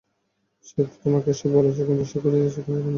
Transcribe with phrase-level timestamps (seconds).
[0.57, 2.89] তো সে তোমাকে এইসব বলেছে কিন্তু সে কোথায় যাচ্ছে তা তোমাকে বলেনি?